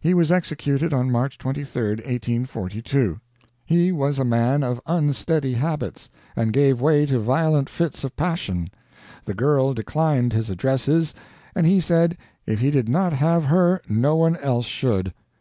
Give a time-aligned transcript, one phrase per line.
[0.00, 3.18] He was executed on March 23, 1842.
[3.66, 8.70] He was a man of unsteady habits, and gave way to violent fits of passion.
[9.24, 11.12] The girl declined his addresses,
[11.56, 12.16] and he said
[12.46, 15.12] if he did not have her no one else should.